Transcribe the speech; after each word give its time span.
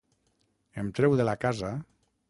Em 0.83 0.89
treu 1.01 1.19
de 1.21 1.29
la 1.31 1.39
casa... 1.47 1.73